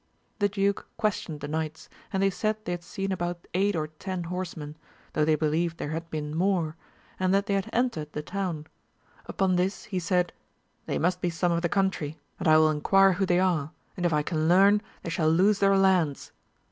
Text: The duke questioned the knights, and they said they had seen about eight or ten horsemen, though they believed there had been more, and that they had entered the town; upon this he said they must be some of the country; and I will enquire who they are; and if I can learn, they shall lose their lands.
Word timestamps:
The 0.39 0.49
duke 0.49 0.87
questioned 0.97 1.41
the 1.41 1.47
knights, 1.47 1.87
and 2.11 2.23
they 2.23 2.31
said 2.31 2.65
they 2.65 2.71
had 2.71 2.83
seen 2.83 3.11
about 3.11 3.45
eight 3.53 3.75
or 3.75 3.85
ten 3.85 4.23
horsemen, 4.23 4.75
though 5.13 5.23
they 5.23 5.35
believed 5.35 5.77
there 5.77 5.91
had 5.91 6.09
been 6.09 6.33
more, 6.35 6.75
and 7.19 7.31
that 7.35 7.45
they 7.45 7.53
had 7.53 7.69
entered 7.71 8.11
the 8.13 8.23
town; 8.23 8.65
upon 9.27 9.57
this 9.57 9.83
he 9.83 9.99
said 9.99 10.33
they 10.87 10.97
must 10.97 11.21
be 11.21 11.29
some 11.29 11.51
of 11.51 11.61
the 11.61 11.69
country; 11.69 12.17
and 12.39 12.47
I 12.47 12.57
will 12.57 12.71
enquire 12.71 13.11
who 13.13 13.27
they 13.27 13.39
are; 13.39 13.69
and 13.95 14.03
if 14.03 14.11
I 14.11 14.23
can 14.23 14.47
learn, 14.47 14.81
they 15.03 15.11
shall 15.11 15.29
lose 15.29 15.59
their 15.59 15.77
lands. 15.77 16.31